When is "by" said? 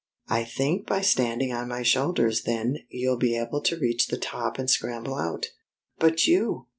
0.87-1.01